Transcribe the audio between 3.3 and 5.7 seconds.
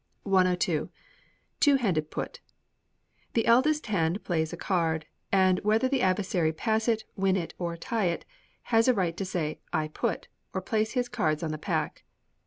The eldest hand plays a card; and